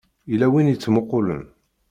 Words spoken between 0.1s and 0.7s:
Yella win